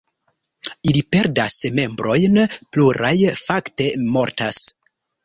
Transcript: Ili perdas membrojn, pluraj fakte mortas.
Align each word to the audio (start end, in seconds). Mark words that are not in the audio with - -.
Ili 0.91 1.01
perdas 1.15 1.57
membrojn, 1.79 2.39
pluraj 2.77 3.13
fakte 3.43 3.91
mortas. 4.17 4.65